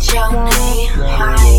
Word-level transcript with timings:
Johnny 0.00 0.86
hi. 0.88 1.53